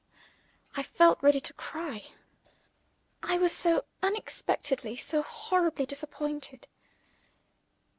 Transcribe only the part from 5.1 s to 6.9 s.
horribly, disappointed.